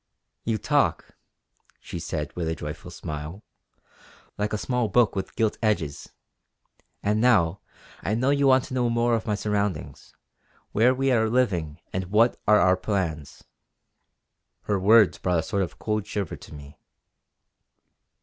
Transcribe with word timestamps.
"You 0.45 0.57
talk" 0.57 1.13
she 1.79 1.99
said 1.99 2.35
with 2.35 2.47
a 2.47 2.55
joyful 2.55 2.89
smile 2.89 3.43
"like 4.35 4.51
a 4.51 4.57
small 4.57 4.87
book 4.87 5.15
with 5.15 5.35
gilt 5.35 5.59
edges! 5.61 6.09
And 7.03 7.21
now, 7.21 7.59
I 8.01 8.15
know 8.15 8.31
you 8.31 8.47
want 8.47 8.63
to 8.63 8.73
know 8.73 8.89
more 8.89 9.13
of 9.13 9.27
my 9.27 9.35
surroundings, 9.35 10.15
where 10.71 10.95
we 10.95 11.11
are 11.11 11.29
living 11.29 11.81
and 11.93 12.05
what 12.05 12.41
are 12.47 12.59
our 12.59 12.77
plans." 12.77 13.43
Her 14.63 14.79
words 14.79 15.19
brought 15.19 15.37
a 15.37 15.43
sort 15.43 15.61
of 15.61 15.77
cold 15.77 16.07
shiver 16.07 16.35
to 16.35 16.51
me. 16.51 16.79